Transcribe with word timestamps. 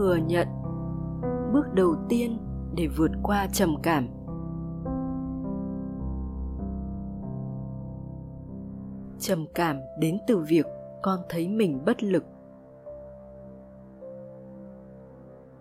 thừa 0.00 0.16
nhận 0.16 0.48
bước 1.52 1.74
đầu 1.74 1.96
tiên 2.08 2.38
để 2.74 2.88
vượt 2.96 3.10
qua 3.22 3.46
trầm 3.52 3.76
cảm. 3.82 4.08
Trầm 9.18 9.46
cảm 9.54 9.80
đến 9.98 10.18
từ 10.26 10.38
việc 10.38 10.66
con 11.02 11.20
thấy 11.28 11.48
mình 11.48 11.82
bất 11.86 12.02
lực. 12.02 12.24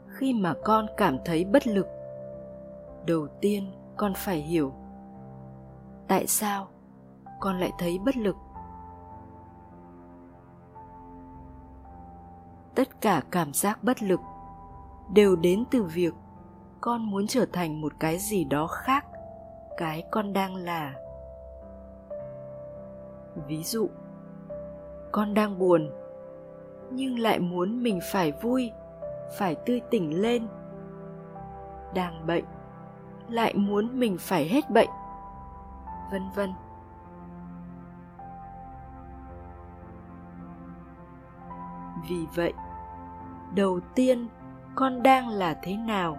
Khi 0.08 0.34
mà 0.34 0.54
con 0.64 0.86
cảm 0.98 1.18
thấy 1.26 1.46
bất 1.46 1.68
lực, 1.68 1.88
đầu 3.08 3.28
tiên 3.42 3.64
con 3.98 4.14
phải 4.16 4.38
hiểu 4.38 4.74
tại 6.08 6.28
sao 6.28 6.68
con 7.40 7.60
lại 7.60 7.72
thấy 7.80 8.00
bất 8.06 8.18
lực. 8.18 8.36
Tất 12.76 13.02
cả 13.02 13.22
cảm 13.32 13.54
giác 13.54 13.84
bất 13.84 14.04
lực 14.04 14.20
đều 15.14 15.36
đến 15.36 15.64
từ 15.72 15.84
việc 15.84 16.14
con 16.82 17.12
muốn 17.12 17.28
trở 17.28 17.46
thành 17.54 17.82
một 17.82 17.94
cái 18.00 18.18
gì 18.18 18.44
đó 18.44 18.68
khác, 18.68 19.06
cái 19.78 20.04
con 20.12 20.34
đang 20.34 20.56
là. 20.56 20.94
Ví 23.48 23.64
dụ, 23.64 23.90
con 25.12 25.34
đang 25.34 25.60
buồn, 25.60 25.92
nhưng 26.92 27.20
lại 27.20 27.40
muốn 27.40 27.84
mình 27.84 28.00
phải 28.12 28.32
vui, 28.32 28.72
phải 29.38 29.56
tươi 29.56 29.82
tỉnh 29.90 30.22
lên. 30.22 30.48
Đang 31.94 32.28
bệnh, 32.28 32.46
lại 33.30 33.54
muốn 33.54 34.00
mình 34.00 34.18
phải 34.20 34.48
hết 34.48 34.70
bệnh, 34.70 34.90
vân 36.12 36.22
vân. 36.36 36.54
Vì 42.10 42.26
vậy, 42.36 42.54
đầu 43.56 43.80
tiên 43.96 44.28
con 44.76 45.04
đang 45.04 45.30
là 45.30 45.60
thế 45.64 45.78
nào 45.78 46.18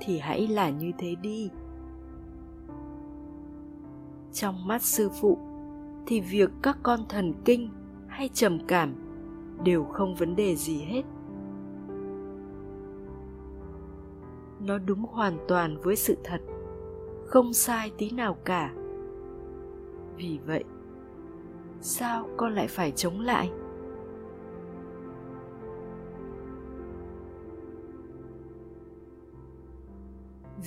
thì 0.00 0.18
hãy 0.18 0.46
là 0.46 0.70
như 0.70 0.92
thế 0.98 1.14
đi. 1.14 1.50
Trong 4.32 4.66
mắt 4.66 4.82
sư 4.82 5.10
phụ 5.20 5.38
thì 6.06 6.20
việc 6.20 6.50
các 6.62 6.78
con 6.82 7.00
thần 7.08 7.34
kinh 7.44 7.70
hay 8.06 8.30
trầm 8.32 8.58
cảm 8.66 8.94
đều 9.64 9.84
không 9.84 10.14
vấn 10.14 10.36
đề 10.36 10.56
gì 10.56 10.78
hết. 10.78 11.02
Nó 14.60 14.78
đúng 14.78 15.04
hoàn 15.04 15.38
toàn 15.48 15.76
với 15.82 15.96
sự 15.96 16.16
thật, 16.24 16.40
không 17.26 17.52
sai 17.52 17.90
tí 17.98 18.10
nào 18.10 18.36
cả. 18.44 18.72
Vì 20.16 20.38
vậy, 20.46 20.64
sao 21.80 22.28
con 22.36 22.54
lại 22.54 22.68
phải 22.68 22.90
chống 22.90 23.20
lại? 23.20 23.50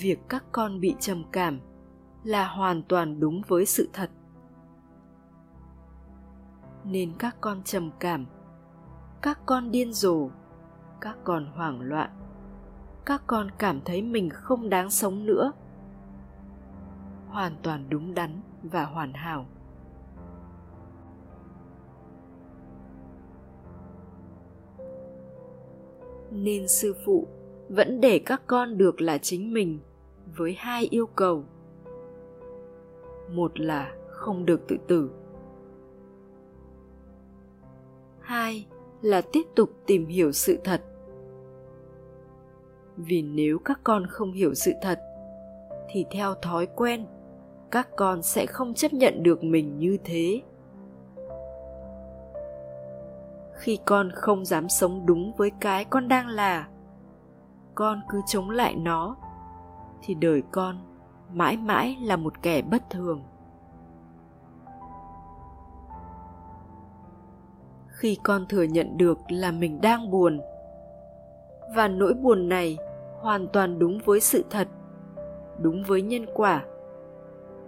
Việc 0.02 0.20
các 0.30 0.44
con 0.52 0.80
bị 0.80 0.96
trầm 1.00 1.24
cảm 1.32 1.60
là 2.24 2.48
hoàn 2.48 2.84
toàn 2.84 3.20
đúng 3.20 3.42
với 3.48 3.66
sự 3.66 3.90
thật. 3.94 4.10
Nên 6.84 7.14
các 7.20 7.36
con 7.42 7.64
trầm 7.64 7.92
cảm, 8.00 8.26
các 9.22 9.40
con 9.46 9.72
điên 9.72 9.94
rồ, 9.94 10.30
các 11.02 11.18
con 11.24 11.46
hoảng 11.46 11.82
loạn, 11.82 12.10
các 13.06 13.22
con 13.28 13.52
cảm 13.58 13.82
thấy 13.86 14.02
mình 14.02 14.30
không 14.30 14.70
đáng 14.70 14.90
sống 14.90 15.26
nữa. 15.26 15.52
Hoàn 17.28 17.56
toàn 17.64 17.90
đúng 17.90 18.14
đắn 18.14 18.42
và 18.64 18.86
hoàn 18.86 19.14
hảo. 19.14 19.46
Nên 26.32 26.68
sư 26.68 26.96
phụ 27.06 27.28
vẫn 27.70 28.02
để 28.02 28.20
các 28.20 28.42
con 28.48 28.78
được 28.78 29.02
là 29.02 29.18
chính 29.18 29.54
mình 29.54 29.80
với 30.38 30.54
hai 30.58 30.88
yêu 30.92 31.08
cầu. 31.08 31.44
Một 33.32 33.60
là 33.60 33.94
không 34.08 34.46
được 34.46 34.68
tự 34.68 34.78
tử. 34.88 35.10
Hai 38.20 38.68
là 39.02 39.22
tiếp 39.32 39.44
tục 39.56 39.70
tìm 39.86 40.06
hiểu 40.06 40.32
sự 40.32 40.58
thật. 40.64 40.82
Vì 42.98 43.22
nếu 43.22 43.60
các 43.60 43.80
con 43.84 44.08
không 44.08 44.32
hiểu 44.32 44.54
sự 44.54 44.72
thật, 44.82 45.00
thì 45.90 46.06
theo 46.12 46.36
thói 46.36 46.68
quen, 46.76 47.06
các 47.72 47.90
con 47.96 48.22
sẽ 48.22 48.46
không 48.46 48.74
chấp 48.74 48.94
nhận 48.94 49.24
được 49.24 49.44
mình 49.44 49.80
như 49.80 49.98
thế. 50.04 50.42
Khi 53.54 53.80
con 53.86 54.12
không 54.14 54.46
dám 54.46 54.70
sống 54.70 55.06
đúng 55.06 55.34
với 55.38 55.52
cái 55.60 55.86
con 55.86 56.08
đang 56.08 56.28
là 56.28 56.68
con 57.78 58.02
cứ 58.10 58.22
chống 58.26 58.50
lại 58.50 58.76
nó, 58.76 59.16
thì 60.02 60.14
đời 60.14 60.44
con 60.52 60.78
mãi 61.34 61.58
mãi 61.58 61.98
là 62.02 62.16
một 62.16 62.42
kẻ 62.42 62.62
bất 62.62 62.90
thường. 62.90 63.24
Khi 67.88 68.18
con 68.24 68.46
thừa 68.50 68.64
nhận 68.64 68.98
được 68.98 69.18
là 69.30 69.52
mình 69.52 69.82
đang 69.82 70.12
buồn, 70.12 70.40
và 71.76 71.88
nỗi 71.88 72.14
buồn 72.14 72.50
này 72.50 72.78
hoàn 73.22 73.48
toàn 73.48 73.80
đúng 73.80 74.00
với 74.06 74.20
sự 74.20 74.46
thật, 74.50 74.68
đúng 75.62 75.84
với 75.84 76.02
nhân 76.02 76.26
quả, 76.34 76.64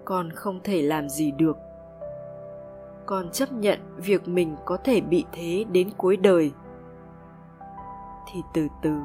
con 0.06 0.31
không 0.31 0.59
thể 0.64 0.81
làm 0.81 1.09
gì 1.09 1.31
được. 1.31 1.58
Con 3.06 3.30
chấp 3.31 3.52
nhận 3.52 3.80
việc 3.98 4.28
mình 4.28 4.56
có 4.66 4.78
thể 4.78 5.02
bị 5.02 5.25
thế 5.31 5.66
đến 5.72 5.90
cuối 5.98 6.18
đời. 6.18 6.52
Thì 8.31 8.42
từ 8.53 8.68
từ 8.81 9.00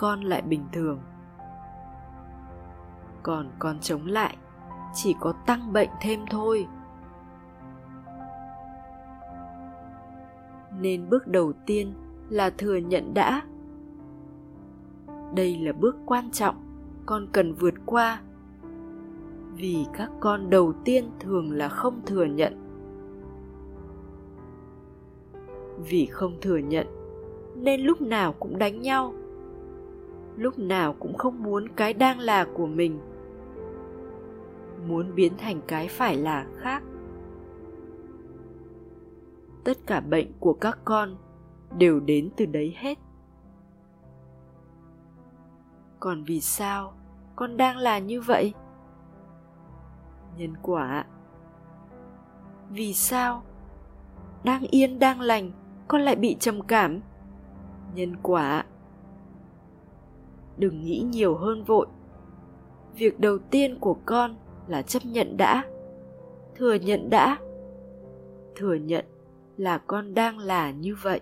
con 0.00 0.20
lại 0.20 0.42
bình 0.42 0.64
thường. 0.72 0.98
Còn 3.22 3.50
con 3.58 3.80
chống 3.80 4.06
lại, 4.06 4.36
chỉ 4.94 5.16
có 5.20 5.32
tăng 5.46 5.72
bệnh 5.72 5.88
thêm 6.00 6.20
thôi. 6.30 6.66
Nên 10.80 11.08
bước 11.08 11.26
đầu 11.26 11.52
tiên 11.66 11.94
là 12.28 12.50
thừa 12.50 12.76
nhận 12.76 13.14
đã. 13.14 13.42
Đây 15.34 15.56
là 15.58 15.72
bước 15.72 15.96
quan 16.06 16.30
trọng, 16.30 16.56
con 17.06 17.26
cần 17.32 17.52
vượt 17.52 17.74
qua. 17.86 18.20
Vì 19.54 19.86
các 19.92 20.10
con 20.20 20.50
đầu 20.50 20.72
tiên 20.84 21.10
thường 21.20 21.52
là 21.52 21.68
không 21.68 22.00
thừa 22.06 22.24
nhận. 22.24 22.52
Vì 25.78 26.06
không 26.06 26.36
thừa 26.40 26.58
nhận, 26.58 26.86
nên 27.56 27.80
lúc 27.80 28.00
nào 28.02 28.32
cũng 28.32 28.58
đánh 28.58 28.82
nhau 28.82 29.14
lúc 30.40 30.58
nào 30.58 30.92
cũng 30.92 31.18
không 31.18 31.42
muốn 31.42 31.68
cái 31.68 31.94
đang 31.94 32.18
là 32.18 32.46
của 32.54 32.66
mình. 32.66 33.00
Muốn 34.86 35.14
biến 35.14 35.32
thành 35.38 35.60
cái 35.66 35.88
phải 35.88 36.16
là 36.16 36.46
khác. 36.56 36.82
Tất 39.64 39.78
cả 39.86 40.00
bệnh 40.00 40.32
của 40.40 40.52
các 40.52 40.78
con 40.84 41.16
đều 41.78 42.00
đến 42.00 42.30
từ 42.36 42.46
đấy 42.46 42.74
hết. 42.76 42.98
Còn 46.00 46.24
vì 46.24 46.40
sao 46.40 46.92
con 47.36 47.56
đang 47.56 47.76
là 47.76 47.98
như 47.98 48.20
vậy? 48.20 48.54
Nhân 50.36 50.54
quả, 50.62 51.04
vì 52.70 52.94
sao 52.94 53.42
đang 54.44 54.62
yên 54.62 54.98
đang 54.98 55.20
lành 55.20 55.52
con 55.88 56.00
lại 56.00 56.16
bị 56.16 56.36
trầm 56.40 56.62
cảm? 56.62 57.00
Nhân 57.94 58.16
quả 58.22 58.64
đừng 60.60 60.84
nghĩ 60.84 61.04
nhiều 61.10 61.36
hơn 61.36 61.64
vội. 61.64 61.86
Việc 62.94 63.20
đầu 63.20 63.38
tiên 63.38 63.78
của 63.80 63.96
con 64.06 64.36
là 64.66 64.82
chấp 64.82 65.04
nhận 65.04 65.36
đã. 65.36 65.64
Thừa 66.56 66.74
nhận 66.74 67.10
đã. 67.10 67.38
Thừa 68.56 68.74
nhận 68.74 69.04
là 69.56 69.78
con 69.78 70.14
đang 70.14 70.38
là 70.38 70.70
như 70.70 70.94
vậy. 71.02 71.20